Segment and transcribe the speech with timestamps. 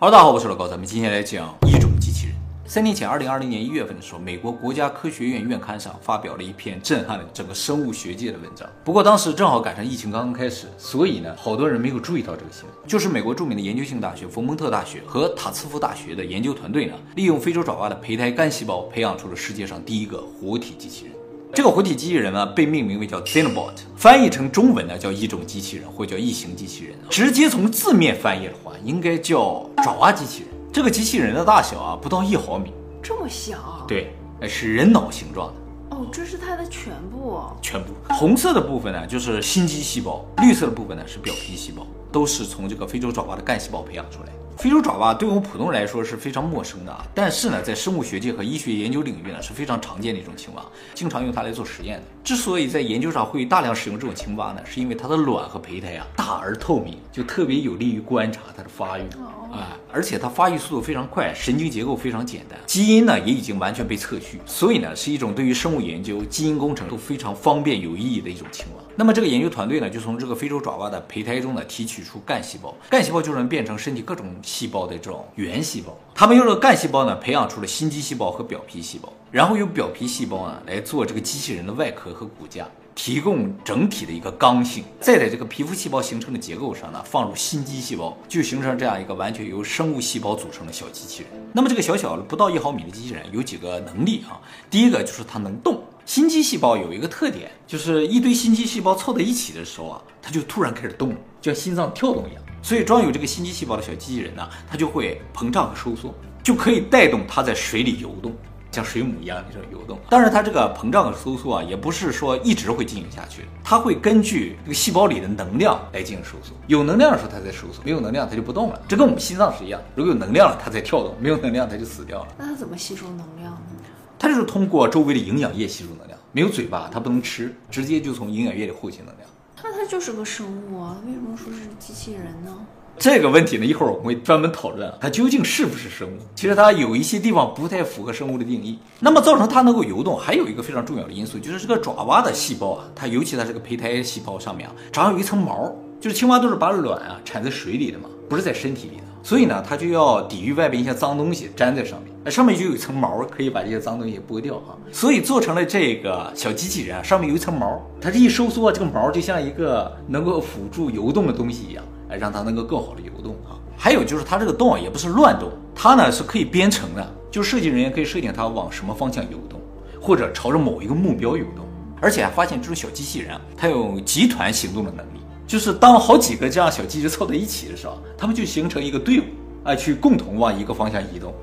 [0.00, 2.34] 哈喽大家好，我是老高，咱们今天来讲一种机器人。
[2.64, 8.66] 三年前，二零二零年一月份的时候，美国国家科学院院刊上发表了一篇震撼了整个生物学界的文章。
[8.82, 12.72] 不过当时正好赶上疫情刚刚开始，所以呢，好多人没有注意到这个新闻。
[12.88, 21.14] 就是美国著名的研究性大学佛蒙特大学和塔斯夫大学的研究团队呢，利用非洲爪哇的胚胎干细胞，培养出了世界上第一个活体机器人。
[21.52, 26.94] 这个活体机器人呢，被命名为叫 Xenobot，翻译成中文呢叫一种机器人，或叫异形机器人。
[27.08, 30.48] 直接从字面翻译的话，应该叫爪哇机器人。
[30.72, 32.72] 这个机器人的大小啊，不到一毫米。
[33.02, 33.84] 这么小？
[33.88, 34.14] 对，
[34.48, 35.96] 是人脑形状的。
[35.96, 37.40] 哦，这是它的全部。
[37.60, 37.88] 全部。
[38.10, 44.28] 红色的部分呢，就是心肌细胞；绿色的部分呢，是表皮细胞，都是从这个非洲爪哇的干细胞培养出来。
[44.60, 52.04] 非洲爪哇对我们普通人来说是非常陌生的啊，但是呢，在生物学界和医学研究领域呢是非常常见的一种青蛙，经常用它来做实验的。
[52.22, 59.02] 之所以在研究上会大量使用这种青蛙呢，是因为它的卵和胚胎啊大而透明，就特别有利于观察它的发育
[59.50, 68.82] 啊，而且它发育速度非常快，神经结构非常简单，基因呢也已经完全被测序，所以呢是一种对于生物研究、基因工程都非常方便有意义的一种青蛙。
[68.94, 75.96] 那么这个研究团队呢，就从这个非洲爪哇的胚胎中呢提取出干细胞，干细胞就能变成身体各种细胞的这种原细胞。
[76.14, 84.84] 他们用这个干细胞呢培养出了心肌细胞和表皮细胞，然后用表皮细胞呢来做这个机器人的外壳和骨架，提供整体的一个刚性。
[85.00, 91.30] 再在这个皮肤细胞形成的结构上呢放入心肌细胞，就形成这样一个完全由生物细胞组成的小机器人。
[91.52, 94.40] 那么这个小小的不到一毫米的机器人有几个能力啊？
[94.68, 95.80] 第一个就是它能动。
[96.10, 102.42] 心肌细胞有一个特点，就是一堆心肌细胞凑在一起的时候啊，它就突然开始动，就像心脏跳动一样。
[102.60, 108.34] 所以装有这个心肌细胞的小机器人呢，它就会膨胀和收缩，就可以带动它在水里游动，
[108.72, 110.00] 像水母一样那种游动。
[110.10, 116.52] 当然，它这个膨胀和收缩啊，也不是说一直会进行下去，它会根据这个细胞里的能量来进行收缩。
[116.66, 118.82] 有能量的时候它在收缩，没有能量它就不动了。
[118.88, 122.34] 这跟我们心脏是一样，如果有能量了它在跳动，没有能量它就死掉了。
[122.36, 123.76] 那它怎么吸收能量呢？
[124.20, 129.20] 它就是通过周围的营养液吸收能量，没有嘴巴，它不能吃，直接就从营养液里获取能量。
[129.62, 132.54] 那它就是个生物啊，为什么说是机器人呢？
[132.98, 136.18] 这个问题呢，一会儿我们会专门讨论，它究竟是不是生物？
[136.34, 138.78] 其实它有一些地方不太符合生物的定义。
[138.98, 149.02] 那么造成它能够游动，还有一个非常重要的因素，就是这个爪哇的细胞啊，它尤其它这个胚胎细胞上面啊，长有一层毛，就是青蛙都是把卵啊产在水里的嘛，不是在身体里的。
[149.22, 154.72] 所以呢，它就要抵御外边一些脏东西粘在上面，那上面就有一层毛，可以把这些脏东西剥掉啊。
[154.90, 163.60] 所以做成了这个小机器人，上面有一层毛，它这一收缩，这个毛就像一个能够辅助游动的东西一样，哎，让它能够更好的游动啊。
[163.76, 169.60] 还有就是它这个动啊，也不是乱动，它呢是可以编程的，就设计人员可以设定它往什么方向游动，
[170.00, 171.66] 或者朝着某一个目标游动。
[172.00, 175.19] 而且还发现这种小机器人啊，它有集团行动的能力。
[175.50, 179.24] 就是当好几个这样小机器凑在一起的时候，他们就形成一个队伍，
[179.64, 181.34] 哎，去共同往一个方向移动。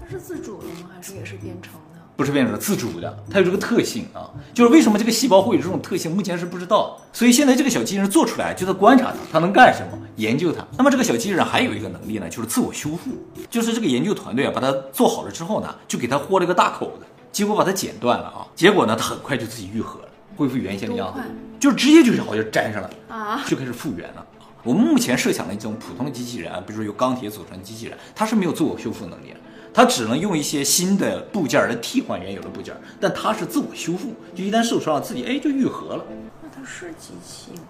[0.00, 0.88] 它是自主的吗？
[0.94, 1.98] 还是也是编程的？
[2.16, 3.24] 不是编程，自主的。
[3.28, 6.96] 它有这个特性啊，就是为什么这个细胞会有这种特性，目前是不知道。
[7.12, 10.64] 所以现在这个小机器人做出来，就在观察它，它能干什么，研究它。
[10.78, 13.10] 那么这个小机器人还有一个能力呢，就是自我修复。
[13.50, 20.05] 就是这个研究团队啊，把它做好了之后呢，就给它豁了一个大口子，结果把它剪断了啊，结果呢，它很快就自己愈合了，
[20.36, 21.20] 恢复原先的样子。
[21.58, 24.24] 就直接就是好像粘上了啊，就开始复原了。
[24.62, 29.36] 我们目前设想的一种普通的机器人啊，比如说由钢铁组成的机器人，它是没有自我修复能力的，
[29.72, 36.04] 它只能用一些新的部件来替换原有的部件，但它是自我修复，就一旦受伤了，自己哎就愈合了。
[36.42, 37.62] 那它是机器吗？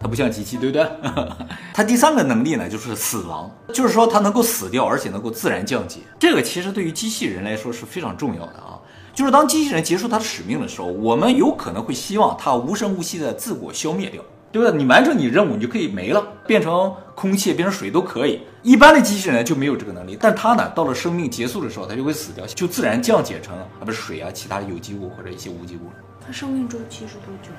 [0.00, 0.88] 它不像机器，对不对？
[1.74, 6.00] 它第三个能力呢，就是死亡，就是说它能够死掉，而且能够自然降解。
[6.20, 8.77] 这个其实对于机器人来说是非常重要的啊。
[9.18, 14.78] 就是当机器人结束它的使命的时候，我们有可能会希望它无声无息的自我消灭掉，对不对？
[14.78, 18.42] 你完成你任务，你就可以没了，变成空气，变成水都可以。
[18.62, 25.90] 一般的机器人就没有这个能力，但它呢，到了生命结束的时候，它就会死掉，就自然降解成啊，不是水啊，其他的有机物或者一些无机物。
[26.24, 27.50] 它生命周期是多久？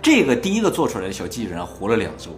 [0.00, 2.30] 这个第一个做出来的小机器人活了两周，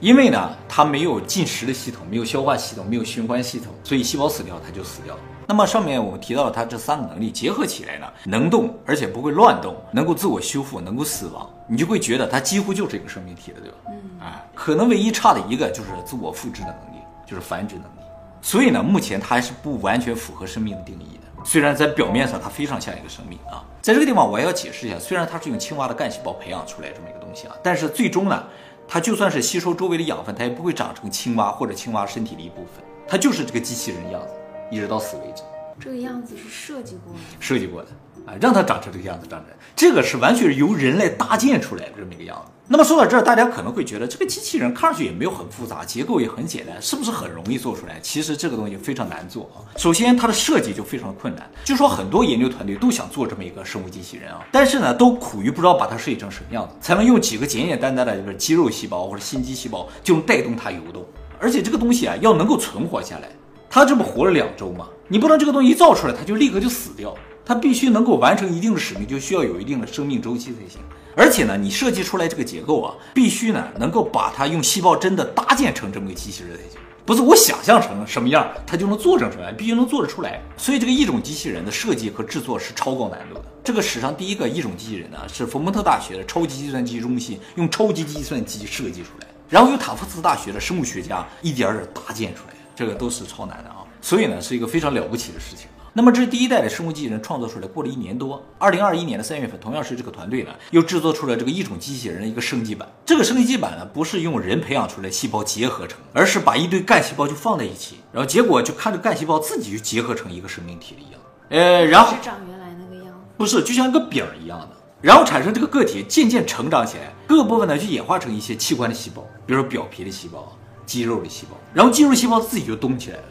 [0.00, 5.20] 因为呢，它没有进食的系统，没有消化系统，没有循环系统，所以细胞死掉，它就死掉了。
[5.48, 13.76] 那么上面我们提到了它这三个能力结合起来呢，能动而且不会乱动，能够自我修复，能够死亡，你就会觉得它几乎就是一个生命体了，对吧？
[13.88, 18.06] 嗯，哎，可能唯一差的一个就是自我复制的能力，就是繁殖能力。
[18.42, 21.44] 所以呢，目前它还是不完全符合生命的定义的。
[21.44, 28.44] 虽然在表面上它非常像一个生命啊，在这个地方我还要解释一下，虽然它是用青蛙的干细胞培养出来这么一个东西啊，但是最终呢，
[28.88, 34.34] 它就算是吸收周围的养分，它也不会长成青蛙或者青蛙身体的一部分，它就是这个机器人样子。
[34.68, 35.44] 一直到死为止，
[35.78, 37.88] 这个样子是设计过的，设计过的
[38.26, 42.50] 啊，让它长成这个样子长成，这个是完全是由人类搭建出来的这么一个样子。
[42.68, 48.00] 那么说到这儿，大家可能会觉得这个机器人看上去也没有很复杂，结构也很简单，是不是很容易做出来？
[48.02, 49.62] 其实这个东西非常难做啊。
[49.76, 61.06] 首先它的设计就非常困难，据说很多研究团队都想做这么一个生物机器人啊，但是呢都苦于不知道把它设计成什么样子，才能用几个简简单单的就是肌肉细胞或者心肌细胞就能带动它游动。
[61.38, 63.28] 而且这个东西啊要能够存活下来，
[63.70, 64.88] 它这不活了两周吗？
[65.06, 67.14] 你不能这个东西一造出来它就立刻就死掉，
[67.46, 70.80] 它必须能够完成一定的使命，就需要有一定的生命周期才行。
[71.14, 80.42] 而且呢，你设计出来这个结构啊，必须呢能够把它用细胞真的搭建成这么个机器人才行，不是我想象成什么样，它就能做成什么样，必须能做得出来。
[80.56, 83.44] 所以这个异种机器人的设计和制作是超高难度的。
[83.62, 93.76] 这个史上第一个异种机器人呢，是佛蒙特大学的超级计算机中心用超级计算机设计出来，然后由塔夫茨大学的生物学家一点点搭建出来，这个都是超难的啊。
[94.02, 95.68] 所以呢，是一个非常了不起的事情。
[95.96, 102.86] 那么这是第一代的生物机器人创作出来，过了一年多，二零二一年的三月份，同样是这个团队呢，又制作出了这个异种机器人的一个升级版。
[103.06, 111.20] 这个升级版呢，不是用人培养出来细胞结合成，而是把一堆干细胞就放在一起，然后结果就看着干细胞自己就结合成一个生命体了一样。
[111.48, 113.20] 呃，然后是长原来那个样子。
[113.38, 114.68] 不是，就像一个饼儿一样的，
[115.00, 120.54] 然后产生这个个体渐渐成长起来，各个部分呢就演化成一些器官的细胞，比如说表皮的细胞、
[120.84, 123.22] 肌肉的细胞，然后肌肉细胞自己就动起来了。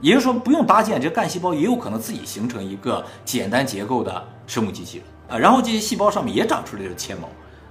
[0.00, 5.38] 也就是说，不用搭建，这干细胞也有可能自己形成一个简单结构的生物机器人啊。
[5.38, 7.28] 然后这些细胞上面也长出来了纤毛，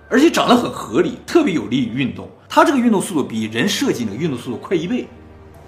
[0.10, 2.28] 而且长得很合理，特别有利于运动。
[2.50, 5.08] 它这个运动速度比人设计那个运动速度快一倍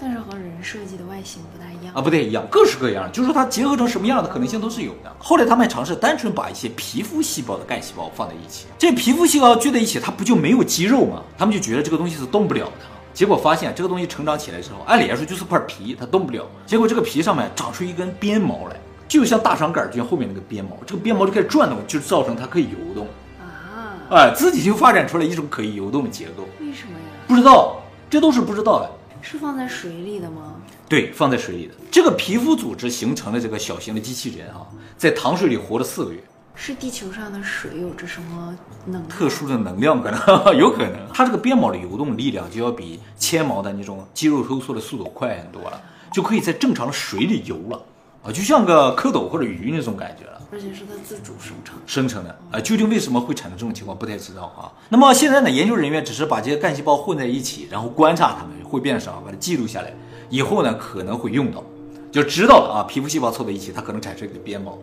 [0.01, 3.11] 但是和人设计的外形不太一样啊，不太一样，各式各样。
[3.11, 5.13] 就是说它结合成什么样的可能性都是有的。
[5.19, 11.21] 后来他们还尝试单纯把一些皮肤细胞的干细胞放在一起，这皮肤细胞聚在一起，它不就没有肌肉吗？
[11.37, 12.85] 他们就觉得这个东西是动不了的。
[13.19, 16.47] 结果发现这个东西成长起来之后，按理来说就是块皮，它动不了。
[16.65, 18.79] 结果这个皮上面长出一根鞭毛来，
[19.09, 23.05] 就像大肠杆菌后面那个鞭毛，这个鞭毛就开始转动，就造成它可以游动。
[23.37, 23.99] 啊？
[24.09, 26.47] 哎，自己就发展出来一种可以游动的结构。
[26.61, 27.05] 为什么呀？
[27.27, 28.89] 不知道，这都是不知道的。
[29.21, 30.55] 是放在水里的吗？
[30.87, 36.23] 对，放在水里的这个皮肤组织形成的这个小型的机器人啊，在糖水里活了四个月。
[36.61, 38.53] 是地球上的水有着什么
[38.85, 39.07] 能？
[39.07, 40.19] 特殊的能量可能
[40.57, 47.81] 有可能，它这个鞭毛的游动力量就要比纤毛的那种肌肉收缩的速度快很多了，就可以在正常的水里游了
[48.25, 50.41] 啊，就像个蝌蚪或者鱼那种感觉了。
[50.51, 51.77] 而且是它自主生成。
[51.87, 54.69] 生成的啊，究竟为什么会产生这种情况，不太知道啊。
[54.89, 59.93] 那么现在呢，研究人员只是把这些干细胞混在一起，然后观察它们会变什么，把它记录下来，
[60.29, 61.63] 以后呢可能会用到，
[62.11, 62.83] 就知道了啊。
[62.85, 64.77] 皮肤细胞凑在一起，它可能产生一个鞭毛。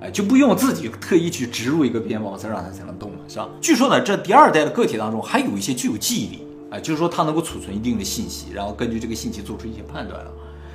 [0.00, 3.48] 哎，就不用自己特意去植入一个鞭毛，再让它才能动了，是吧？
[3.60, 10.30] 据说呢，这第二代的个体当中还有一些具有记忆力，哎，就是说它能够储存一定的信息，然后根据这个信息做出一些判断了。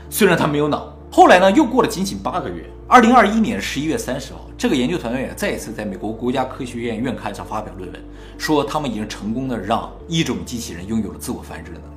[0.10, 0.94] 虽然它没有脑。
[1.10, 8.04] 后来呢，又过了仅仅八个月，二零二一年十一月三十号，这个研究团队也再一次在美国国家科学院院刊上发表论文，
[8.38, 11.94] 说他们已经成功的让一种机器人拥有了自我繁殖的能力。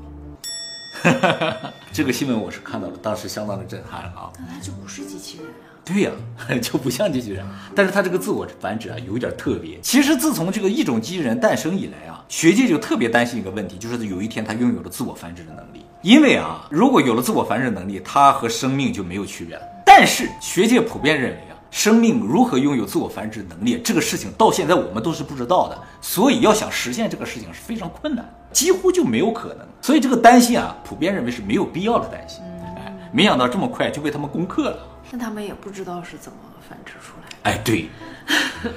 [1.92, 4.30] 这个新闻我是看到了，当时相当的震撼啊。
[4.34, 5.46] 本来就不是机器人。
[5.86, 6.10] 对呀、
[6.60, 9.78] 就不像机器人，但是它这个自我繁殖啊有一点特别。
[9.80, 15.86] 其实自从这个异种机器人诞生以来啊，学界就特别担心一个问题，就是有一天它拥有了自我繁殖的能力。
[16.02, 19.62] 因为啊，如果有了自我繁殖能力，它和生命就没有区别了。
[19.84, 29.64] 但是学界普遍认为啊，生命如何拥有自我繁殖能力这个事情到现在我们都是不知道的，所以要想实现这个事情是非常困难，几乎就没有可能。
[29.80, 32.42] 所以这个担心啊，普遍认为是没有必要的担心。
[32.76, 34.78] 哎，没想到这么快就被他们攻克了。
[35.18, 37.36] 他们也不知道是怎么繁殖出来的。
[37.42, 37.88] 哎，对，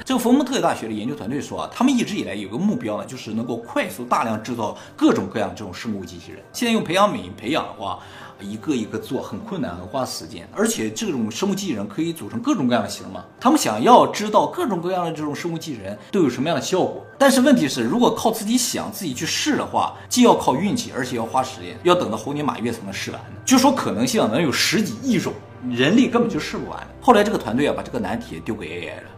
[0.06, 6.42] 这个佛蒙特大学的研究团队说啊，他们一直以来有个目标呢，就是能够快速大量制造各种各样这种生物机器人。
[6.54, 8.00] 现在用培养皿培养的话，
[8.42, 13.24] 一个一个做很困难，很花时间，而且这种生物机器人可以组成各种各样的形嘛。
[13.40, 17.06] 他们想要知道各种各样的这种生物机器人都有什么样的效果。
[17.18, 23.20] 但是问题是，如果靠自己想、自己去试的话，既要靠运气，而且要花时间，要等到猴年马月才能试完。
[23.46, 25.34] 据说可能性能有十几亿种，
[25.70, 26.88] 人力根本就试不完。
[27.02, 29.10] 后来这个团队啊，把这个难题丢给 AI 了。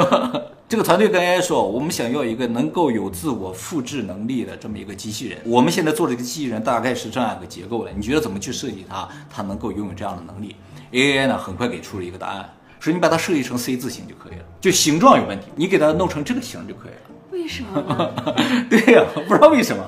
[0.68, 5.38] 这个团队跟 AI 说，我们想要一个能够有自我复制能力的这么一个机器人。
[5.44, 10.56] 我们现在做这个机器人大概是这样一个结构的，你觉得怎么去设计它，它能够拥有这样的能力
[10.92, 12.48] ？AI 呢，很快给出了一个答案，
[12.80, 17.10] 说你把它设计成 C 字形就可以了，就形状有问题，你给它弄成这个形就可以了。
[17.30, 18.34] 为什么呢？
[18.70, 19.84] 对呀、不知道为什么。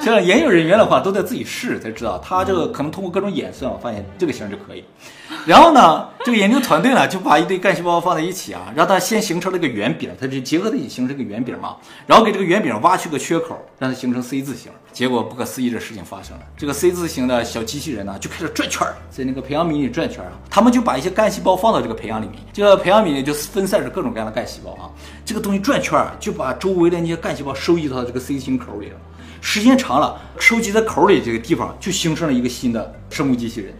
[0.00, 4.84] 像研究人员的话，都在自己试才知道，他这个可能通过各种演算，发现这个型就可以。
[5.44, 11.76] 然后呢，这个研究团队呢就把一堆干细胞放在一起啊，让它先形成了个圆饼，它就结合在一起形成个圆饼嘛。
[12.06, 14.72] 然后给这个圆饼挖去个缺口，让它形成 C 字形。
[14.90, 20.32] 结果不可思议的事情发生了，这个 C 字形的小机器人呢就开始转圈，在那个培养皿里转圈啊。
[20.50, 24.90] 他们就把一些干细胞放到这个培养皿里，这个培养皿里就分散着各种各样的干细胞啊。
[25.24, 28.96] 这个东西转圈，就把周围的那些干细胞收集到这个 C 型口里了。
[29.40, 33.72] 时间长了，收集在口里这个地方就形成了一个新的生物机器人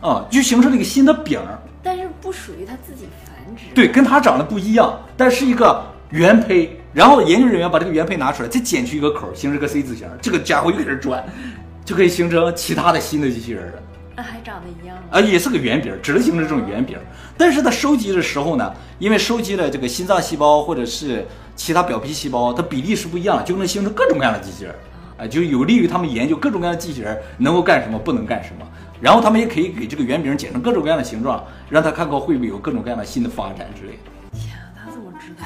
[0.00, 1.58] 哦，啊，就形成了一个新的饼儿。
[1.82, 3.64] 但是不属于它自己繁殖。
[3.74, 6.78] 对，跟它长得不一样，但是一个原胚。
[6.92, 11.22] 然后研究人员把这个原胚拿出来，再剪去一个口，形成个 C 字形，这个家伙又开始转，
[11.84, 13.72] 就可以形成其他的新的机器人了。
[14.16, 15.02] 那还长得一样吗？
[15.10, 16.96] 啊，也是个圆饼，只能形成这种圆饼。
[17.36, 24.74] 但是它收集的时候呢，因为收集了这个心脏细胞或者是其他表皮细胞，它比例是不一样的，就能形成各种各样的机器人。
[25.18, 28.66] 啊，就有利于他们研究各种各样的机器人能够干什么，不能干什么。
[29.00, 34.38] 然后他们也可以给这个圆饼剪成各种各样的形状，让他看看会不会有各种各样的新的发展之类的。
[34.38, 35.42] 天啊，他怎么知道？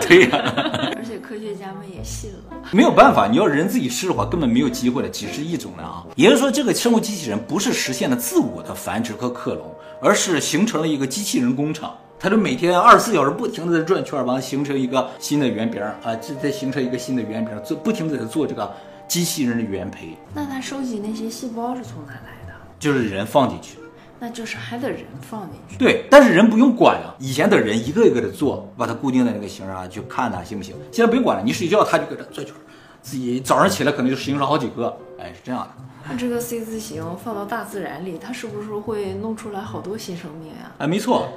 [0.06, 2.56] 对呀、而且科学家们也信了。
[2.72, 6.04] 没有办法，你要人自己试的话，根本没有机会了，几十亿种的啊。
[6.16, 11.94] 也就是说，这个生物机器人不是实现了自我的繁殖和克隆，而是形成了一个机器人工厂。
[12.18, 18.72] 它就每天二十四小时不停的在转圈儿，完了形成一个新的圆饼儿啊，这再形成一个新的圆饼儿，做不停的在做这个
[19.08, 22.54] 机器人的原胚，那他收集那些细胞是从哪来的？
[22.78, 23.78] 就是人放进去。
[24.20, 25.76] 那就是还得人放进去。
[25.76, 30.74] 对，但是人不用管啊，以前的人一个一个的做，把它固定在那个形上啊，去看它行不行。
[30.90, 32.58] 现在不用管了，你睡觉它就搁这转圈儿，
[33.02, 35.84] 自己早上起来可能就形成好几个，哎，是这样的。
[36.08, 40.72] 那这个 C 字形放到大自然里，它是不是会弄出来好多新生命呀？
[40.78, 41.28] 啊，没错，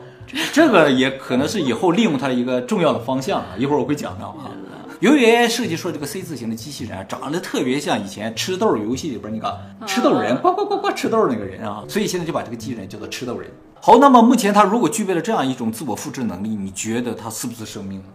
[0.54, 3.56] 这个也可能是以后利用它的一个重要的方向啊。
[3.58, 4.52] 一会儿我会讲到啊。
[5.00, 13.52] 由于 AI 设计出这个 C 字形的机器人啊，长得特别像以前吃豆游戏里边那个吃豆人，呱呱呱呱吃豆那个人啊，所以现在就把这个机器人叫做吃豆人。
[13.80, 18.06] 好，那么目前它如果具备了这样一种自我复制能力，你觉得它是不是生命呢？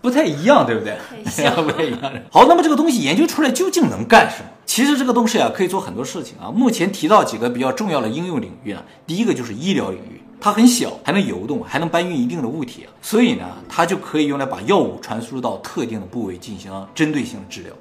[0.00, 0.96] 不太一样，对不对？
[1.64, 2.00] 不太一样。
[2.30, 4.48] 好，那么这个东西研究出来究竟能干什么？
[4.64, 6.50] 其实这个东西啊，可以做很多事情啊。
[6.50, 17.74] 目前提到几个比较重要的应用领域啊，第一个就是医疗领域，它很小，还能游动，还能搬运一定的物体啊，所以呢，它就可以用来把药物传输到特定的部位进行针对性的治疗。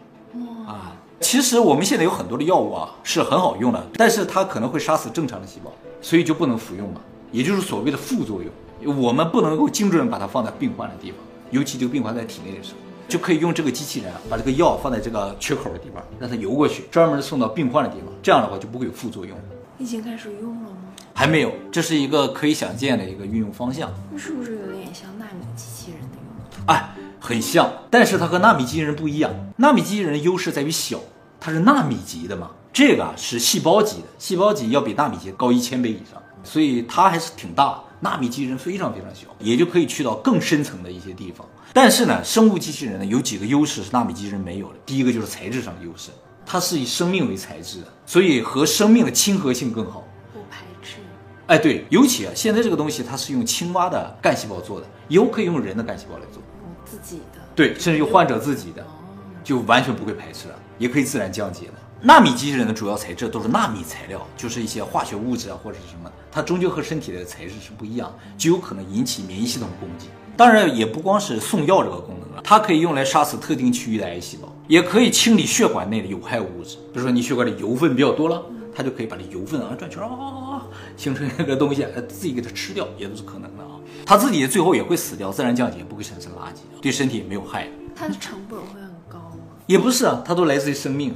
[0.67, 6.99] 啊，其实我们现在有很多的药物啊是很好用的，但是它可能会杀死正常的细胞，所以就不能服用嘛，
[7.31, 8.97] 也就是所谓的副作用。
[8.97, 11.19] 我们不能够精准把它放在病患的地方，
[11.51, 19.37] 尤其这个病患在体内的时候，就可以用这个机器人啊把这个药放在这个缺口的地方，让它游过去，专门送到病患的地方，这样的话就不会有副作用。
[19.79, 20.77] 已经开始用了吗？
[21.19, 23.91] 还没有，这是一个可以想见的一个运用方向。
[24.09, 26.71] 那是不是有点像纳米机器人的用途？
[26.71, 29.29] 哎，很像，但是它和纳米机器人不一样。
[29.57, 30.97] 纳米机器人的优势在于小，
[31.37, 37.83] 它是纳米级的嘛，这个啊是细胞级的，细胞级要比纳米级高一千倍以上，所以它还是挺大。
[37.99, 41.45] 纳米机器人非常非常小，也就可以去到更深层的一些地方。
[41.73, 44.75] 但是呢，生物机器人呢有几个优势是纳米机器人没有的。
[44.85, 46.11] 第一个就是材质上的优势，
[46.45, 50.05] 它是以生命为材质的，所以和生命的亲和性更好。
[51.49, 56.39] 哎，对，尤其啊，现在这个东西它是用青蛙的干细胞做的，以后可以用人的干细胞来做。
[56.61, 57.41] 嗯，自己的。
[57.55, 58.85] 对，甚至用患者自己的，哦，
[59.43, 61.73] 就完全不会排斥了，也可以自然降解的。
[62.03, 70.07] 纳米机器人的主要材质都是纳米材料，就是一些化学物质啊或者是什么，它终究和身体的材质是不一样，就有可能引起免疫系统攻击。
[70.37, 76.75] 当然，也不光是送药这个功能了，它可以用来杀死特定区域的癌细胞，也可以清理血管内的有害物质。
[76.93, 78.41] 比如说你血管里油分比较多了，
[78.71, 79.99] 它就可以把这油分啊转圈
[80.97, 83.79] 形成一个东西，呃自己给它吃掉，也都是可能的啊。
[84.05, 87.67] 它自己最后也会死掉，自然降解，不会产生垃圾，对身体也没有害。
[87.95, 89.37] 它的成本会很高吗？
[89.67, 91.15] 也不是啊，它都来自于生命，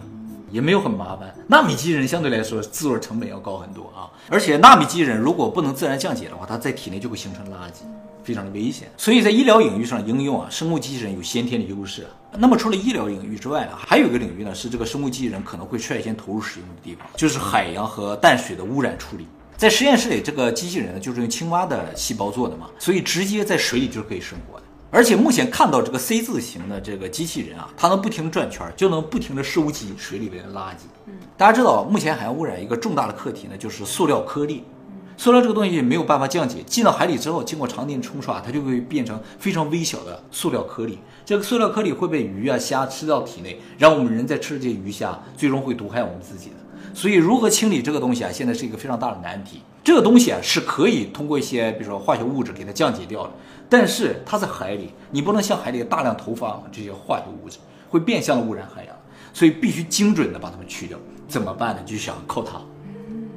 [0.52, 1.34] 也没有很麻烦。
[1.48, 7.84] 纳米机器人相对来说制作成本要高很多啊，而且纳米机器人如果不能自然降解的话，它在体内就会形成垃圾，
[8.24, 8.90] 非常的危险。
[8.98, 12.06] 所以在医疗领域上应用啊，生物机器人有先天的优势。
[12.38, 19.28] 那么除了医疗领域之外呢，还有一个领域呢是这个生物机器人可能会率先投入使用的地方，就是海洋和淡水的污染处理。
[19.56, 24.66] 在实验室里，这个机器人呢就是用青蛙的细胞做的嘛，所以直接在水里就是可以生活的。
[24.92, 30.86] 而且目前看到这个 C 字形的这个机器人啊，它能不停的转圈儿，就能不停的收集水里边的垃圾。
[31.08, 34.64] 嗯，大家知道，目前海洋污染一个重大的课题呢，就是塑料颗粒。
[35.16, 41.00] 塑料这个东西没有办法降解，进到海里之后，经过常年冲刷，它就会变成非常微小的塑料颗粒。
[41.24, 46.56] 这个塑料颗粒会被鱼啊、虾吃到体内，然后我们人在吃这些鱼虾，最终会毒害我们自己的。
[46.94, 49.62] 所以，如何清理这个东西啊，现在是一个非常大的难题。
[49.84, 53.32] 这个东西啊是可以通过一些比如说化学物质给它降解掉的，
[53.68, 57.58] 但是它在海里，你不能向海里大量投放这些化学物质，
[57.90, 58.96] 会变相的污染海洋，
[59.34, 60.98] 所以必须精准的把它们去掉。
[61.28, 61.82] 怎么办呢？
[61.86, 62.58] 就想靠它，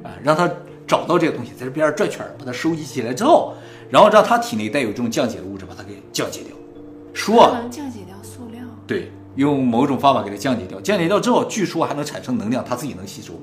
[0.07, 0.49] 啊，让它
[0.87, 3.55] 找到这个东西，在这边上转圈儿，把它收集起来之后，
[3.89, 6.55] 然后让它体内带有这种降解的物质，把它给降解掉。
[7.13, 8.61] 说啊能降解掉塑料。
[8.85, 13.33] 对，用某种方法给它降解掉，降解掉之后，据说还能产生能量，它自己能吸收，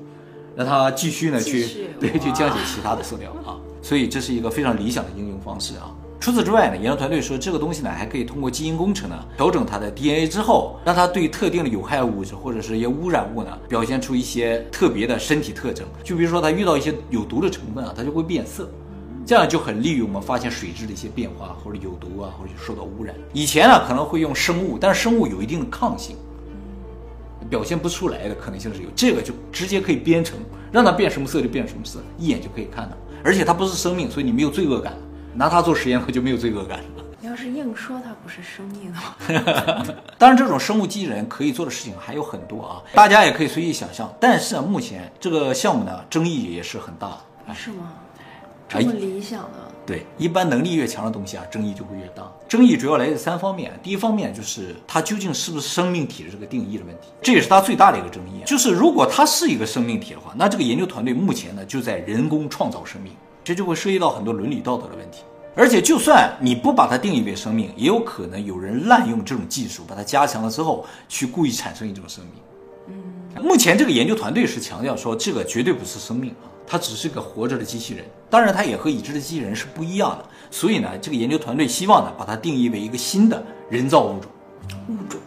[0.55, 3.57] 让它继续呢去 对去降解其他的塑料啊。
[3.81, 5.95] 所以这是一个非常理想的应用方式啊。
[6.19, 15.85] 除此之外呢，研究团队说这个东西呢还可以通过基因工程呢调整它的 DNA 之后，让它对特定的有害物质或者是一些污染物呢表现出一些特别的身体特征。
[16.03, 18.67] 就比如说它遇到一些有毒的成分啊，它就会变色。
[19.25, 23.15] 这样就很利于我们发现水质的一些变化，或者有毒啊，或者受到污染。
[23.33, 26.15] 以前呢可能会用生物，但是生物有一定的抗性，
[27.49, 28.89] 表现不出来的可能性是有。
[28.95, 30.37] 这个就直接可以编程，
[30.71, 32.95] 让它变什么色就变什么色，一眼就可以看到。
[33.23, 34.93] 而且它不是生命，所以你没有罪恶感。
[35.33, 36.85] 拿它做实验，它就没有罪恶感了。
[37.19, 39.83] 你要是硬说它不是生命的话，
[40.19, 44.13] 当然，这种生物机器人可以做的事情还有很多啊，大家也可以随意想象。
[44.19, 47.09] 但是啊，目前这个项目呢，争议也是很大
[47.47, 47.53] 的。
[47.55, 47.93] 是吗？
[48.69, 52.29] 哎这么理想的，对，一般能力越强的东西啊，争议就会越大。
[52.47, 58.41] 争议主要来自三方面，第一方面就是它究竟是不是生命体的这个定义的问题，这也是它最大的一个争议。
[58.45, 65.19] 就是如果它是一个生命体的话，那这个研究团队目前呢就在人工创造生命，这就会涉及到很多伦理道德的问题。
[65.57, 72.33] 而且，就算你不把它定义为生命，也有可能有人滥用这种技术，把它加强了之后，去故意产生一种生命。
[72.87, 78.03] 嗯目前这个研究团队是强调说，这个绝对不是生命啊，它只是个活着的机器人。
[78.29, 80.25] 当然，它也和已知的机器人是不一样的。
[80.51, 84.31] 所以呢，这个研究团队希望呢，把它定义为一个新的人造物种，
[84.89, 85.19] 物种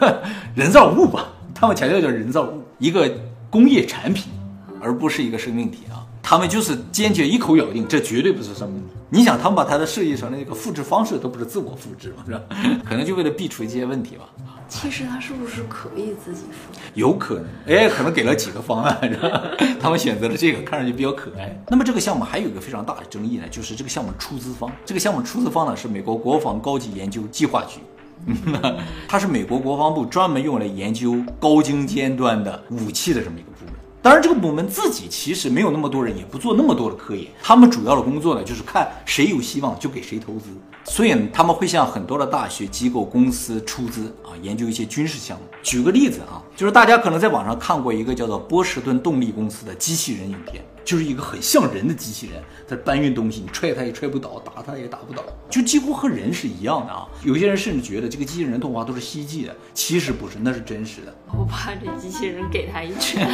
[0.54, 1.28] 人造物吧。
[1.54, 3.08] 他们强调叫人造物，一个
[3.48, 4.32] 工业产品，
[4.80, 6.04] 而不是一个生命体啊。
[6.22, 8.88] 他们就是坚决一口咬定，这绝对不是生命体。
[9.10, 12.40] 你想，他们把它的设计成了一个复制方式，都不是自我复制嘛，是吧？
[12.88, 14.24] 可能就为了避除一些问题吧。
[14.72, 16.72] 其实他是不是可以自己付？
[16.94, 19.42] 有可能，哎，可能给了几个方案， 是吧？
[19.78, 21.54] 他们选择了这个，看上去比较可爱。
[21.68, 27.80] 那么这个项目还有一个非常大的争议呢，就是这个项目出资方，这个项目出资方呢是美国国防高级研究计划局。
[29.06, 33.74] 它是美国国防部专门用来研究高精尖端的武器的这么一个部门。
[34.02, 37.30] 当然，这个部门自己其实没有那么多人，也不做那么多的科研。
[37.40, 40.48] 他们主要的工作呢，就是看谁有希望就给谁投资。
[40.82, 45.44] 所以呢，他们会向很多的大学、机构、公司出资啊，研究一些军事项目。
[45.62, 57.06] 举个例子啊，就是大家可能在网上看过一个叫做波士顿动力公司的机器人影片，就是一个很像人的机器人在搬运东西，你踹它也踹不倒，打它也打不倒，就几乎和人是一样的啊。
[57.24, 61.14] 有些人甚至觉得这个机器人动画都是希冀的，其实不是，那是真实的。
[61.36, 63.28] 我怕这机器人给他一拳。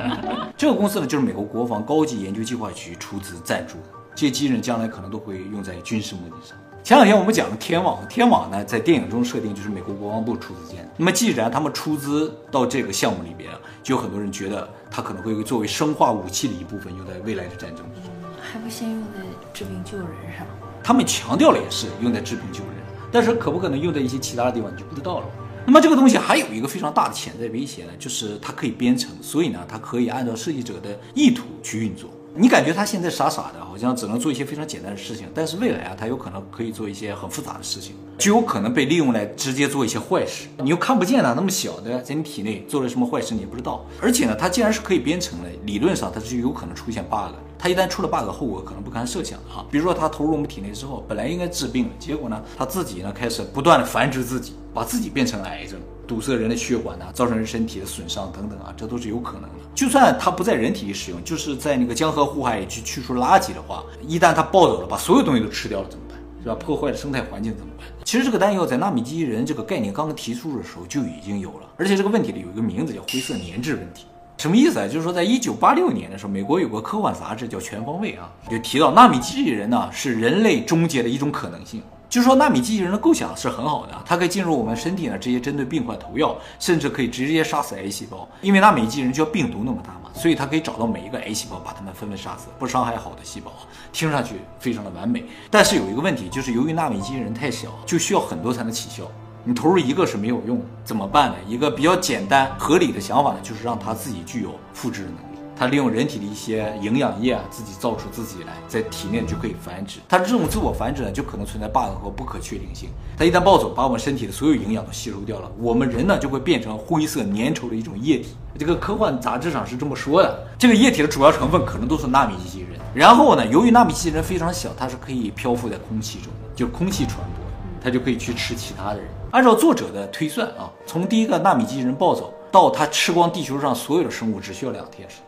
[0.56, 3.98] 这个公司呢，就是美国国防高级研究计划局出资赞助的。
[4.14, 6.56] 这些机器人将来可能都会用在军事目的上。
[6.82, 10.90] 前两天我们讲了天网，天网呢在电影中设定就是美国国防部出资建的。
[10.96, 13.50] 那么既然他们出资到这个项目里边，
[13.82, 18.10] 就有很多人觉得它可能会作为生化武器的一部分用在未来的战争之中。
[18.40, 19.20] 还不先用在
[19.52, 20.46] 治病救人上？
[20.82, 22.74] 他们强调了也是用在治病救人，
[23.12, 25.26] 但是可不可能用在一些其他的地方你就不知道了。
[25.66, 32.10] 那么这个东西还有一个非常大的潜在威胁呢，就是它可以编程，所以呢，它可以按照设计者的意图去运作。
[32.36, 40.46] 你感觉它现在傻傻的，好像只能做一些非常简单的事情，但是未来啊，它有可能可以做一些很复杂的事情，就有可能被利用来直接做一些坏事。
[40.58, 43.84] 你又看不见它那么小的在你体内做了什么坏事，你也不知道。
[44.00, 47.34] 而且呢，它既然是可以编程的，理论上它就有可能出现 bug。
[47.58, 49.66] 它一旦出了 bug，后果可能不堪设想啊。
[49.70, 55.80] 比如说它投入我们体内之后，本来应该治病，结果呢，它自己呢开始不断的繁殖自己，把自己变成了癌症。
[56.10, 59.48] 堵塞人的血管呐、造成人身体的损伤等等啊，这都是有可能的。
[59.76, 66.18] 就算它不在人体里使用，就是在那个江河湖海里去去除垃圾的话，一旦它暴走了，把所有东西都吃掉了怎么办？
[66.42, 66.56] 是吧？
[66.56, 67.86] 破坏了生态环境怎么办？
[68.04, 74.04] 其实这个担忧在纳米机器人这个概念刚刚提出的时候就已经有了，而且这个问题里有一个名字叫灰色粘质问题。
[74.38, 74.88] 什么意思啊？
[74.88, 81.80] 就是说，在一九八六年的时候，美国有个科幻杂志叫《全方位》啊，就提到纳米机器人呢是人类终结的一种可能性。
[82.10, 88.28] 就是说，纳米机器人的构想是很好的，它可以进入我们身体呢，直接针对病患投药，甚至可以直接杀死癌细胞。
[88.42, 93.52] 因为纳米机器人就病毒那么大嘛，所以它可以找到每一个癌细胞，把它们纷纷杀死，不伤害好的细胞。
[93.92, 99.04] 听上去非常的完美，但是有一个问题，就是由于纳米机器人太小，就需要很多才能起效。
[99.44, 101.36] 你投入一个是没有用，怎么办呢？
[101.46, 105.29] 一个比较简单合理的想法呢，就是让它自己具有复制的能力。
[105.60, 109.98] 它利用人体的一些营养液啊，自己造出自己来，在体内就可以繁殖。
[110.08, 112.88] 它这种自我繁殖呢，就可能存在 bug 和不可确定性。
[113.14, 118.36] 它一旦暴走，把我们身体的所有营养都吸收掉了，我们人呢就会变成灰色粘稠的一种液体。
[118.58, 120.48] 这个科幻杂志上是这么说的。
[120.58, 122.80] 这个液体的主要成分可能都是纳米机器人。
[122.94, 127.44] 然后呢，由于纳米机器人非常小，它是可以漂浮在空气中的，就是空气传播，
[127.84, 129.10] 它就可以去吃其他的人。
[129.30, 135.24] 按照作者的推算啊，从第一个纳米机器人暴走到它吃光地球上所有的生物，只需要两天时间。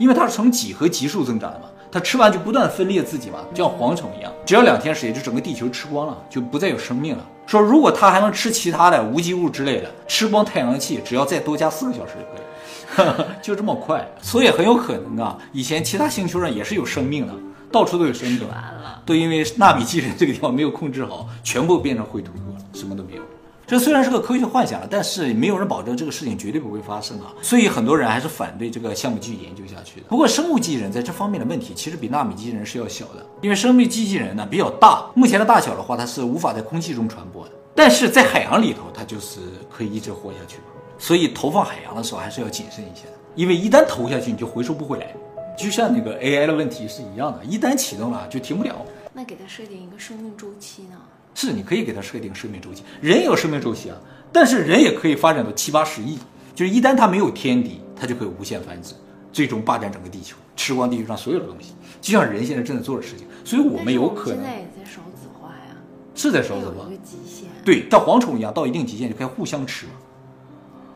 [0.00, 7.24] 因为它是呈几何级数增长的嘛，它吃完就不断分裂自己嘛，就像蝗虫一样，只要两天时间就整个地球吃光了，就不再有生命了。
[7.46, 14.08] 说如果它还能吃其他的无机物之类的，吃光太阳气，只要再多加四个小时就可以， 就这么快。
[14.22, 17.34] 所以很有可能啊，以前其他星球上也是有生命的，
[17.70, 23.22] 到处都有生命，完了，都因为纳米机器人这个地方没有控制好，全部变成灰秃秃了，什么都没有。
[23.70, 30.06] 这虽然是个科学幻想，但是没有人保证这个事情绝对不会发生啊，所以很多人还是反对这个项目继续研究下去的。
[30.08, 39.38] 不过生物机器人在这方面的问题其实比纳米机器人是要小的，因为生命机器人呢比较大，目前的大小的话它是无法在空气中传播的，但是在海洋里头它就是
[39.70, 40.56] 可以一直活下去，
[40.98, 45.14] 所以投放海洋的时候还是要谨慎一些的，因为一旦投下去你就回收不回来，
[45.56, 48.74] 就像那个 AI 的问题是一样的，一旦启动了就停不了。
[49.12, 50.96] 那给它设定一个生命周期呢？
[51.34, 53.96] 是，你可以给它设定生命周期，人有生命周期啊，
[54.32, 56.18] 但是人也可以发展到七八十亿，
[56.54, 58.94] 就是一旦它没有天敌，它就可以无限繁殖，
[59.32, 63.26] 最终霸占整个地球，吃光地球上所有的东西，就像人现在正在做的事情。
[63.44, 65.76] 所以我们有可能现在也在少子化呀，
[66.14, 67.48] 是在少子化一，个极限。
[67.64, 69.92] 对，像蝗虫一样，到一定极限就开始互相吃了。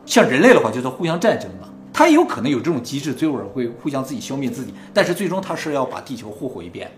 [0.05, 6.91] 像人类的话，就是互相战争嘛，它也有可能有这种机制，最后会互相自己消灭自己，但是最终它是要把地球祸活一遍，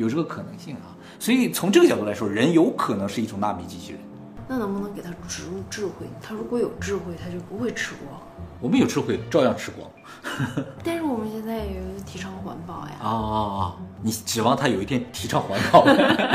[0.00, 0.96] 有这个可能性啊。
[1.18, 4.00] 所以从这个角度来说，人有可能是一种纳米机器人。
[4.48, 6.06] 那能不能给它植入智慧？
[6.20, 8.20] 它如果有智慧，它就不会吃光。
[8.60, 9.88] 我们有智慧，照样吃光。
[10.84, 12.96] 但是我们现在也有提倡环保呀。
[13.02, 13.76] 啊啊啊！
[14.02, 15.82] 你指望他有一天提倡环保？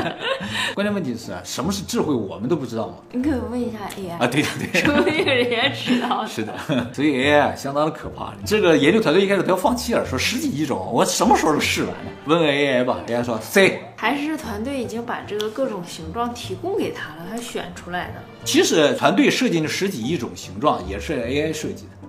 [0.76, 2.96] 关键问题是，什么是智慧，我们都不知道吗？
[3.12, 4.82] 你可以问一下 AI 啊，对对对。
[4.82, 6.28] 说不定人家知道呢。
[6.30, 6.54] 是的，
[6.94, 8.34] 所以 AI 相当的可怕。
[8.46, 12.12] 这个研究团队一开始都要放弃了，说十几亿种，我什么时候都试完了。
[12.26, 13.82] 问问 AI 吧，AI 说 C。
[13.98, 18.16] 还是团队已经把这个各种形状提供给他了，他选出来的。
[18.44, 22.08] 其实团队设计的十几亿种形状也是 AI 设计的，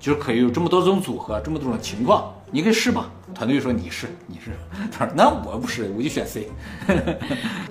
[0.00, 3.10] 就是可以有这么多种组合，这么多种情况，你可以试吧。
[3.34, 4.50] 团队说你是你是，
[4.90, 6.48] 他说那我不是，我就选 C。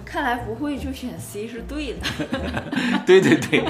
[0.05, 1.99] 看来不会就选 C 是对的。
[3.05, 3.65] 对 对对。